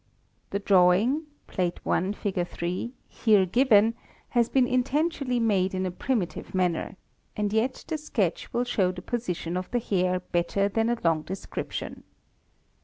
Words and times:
'The 0.49 0.57
drawing 0.57 1.25
(Plate 1.45 1.79
I, 1.85 2.11
Fig. 2.13 2.47
3) 2.47 2.91
here 3.07 3.45
given 3.45 3.93
has 4.29 4.49
been 4.49 4.65
intentionally 4.67 5.39
made 5.39 5.75
in 5.75 5.85
a 5.85 5.91
primitive 5.91 6.55
manner; 6.55 6.95
and 7.37 7.53
yet 7.53 7.85
the 7.87 7.99
sketch 7.99 8.51
will 8.51 8.63
show 8.63 8.91
the 8.91 9.03
position 9.03 9.55
of 9.55 9.69
the 9.69 9.77
hair 9.77 10.19
better 10.19 10.67
than 10.67 10.89
a 10.89 10.97
long 11.03 11.21
description. 11.21 12.01